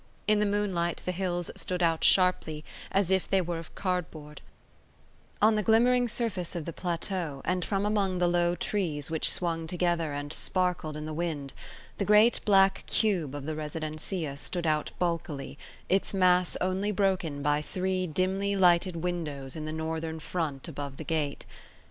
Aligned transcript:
In 0.27 0.39
the 0.39 0.47
moonlight 0.47 1.03
the 1.05 1.11
hills 1.11 1.51
stood 1.55 1.83
out 1.83 2.03
sharply, 2.03 2.65
as 2.91 3.11
if 3.11 3.29
they 3.29 3.39
were 3.39 3.59
of 3.59 3.75
cardboard; 3.75 4.41
on 5.43 5.53
the 5.53 5.61
glimmering 5.61 6.07
surface 6.07 6.55
of 6.55 6.65
the 6.65 6.73
plateau, 6.73 7.43
and 7.45 7.63
from 7.63 7.85
among 7.85 8.17
the 8.17 8.27
low 8.27 8.55
trees 8.55 9.11
which 9.11 9.29
swung 9.29 9.67
together 9.67 10.11
and 10.11 10.33
sparkled 10.33 10.97
in 10.97 11.05
the 11.05 11.13
wind, 11.13 11.53
the 11.99 12.03
great 12.05 12.39
black 12.45 12.83
cube 12.87 13.35
of 13.35 13.45
the 13.45 13.53
residencia 13.53 14.35
stood 14.37 14.65
out 14.65 14.89
bulkily, 14.97 15.55
its 15.87 16.15
mass 16.15 16.57
only 16.59 16.91
broken 16.91 17.43
by 17.43 17.61
three 17.61 18.07
dimly 18.07 18.55
lighted 18.55 18.95
windows 18.95 19.55
in 19.55 19.65
the 19.65 19.71
northern 19.71 20.19
front 20.19 20.67
above 20.67 20.97
the 20.97 21.03
gate. 21.03 21.45